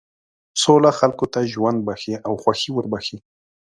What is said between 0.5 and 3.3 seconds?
سوله خلکو ته ژوند بښي او خوښي وربښي.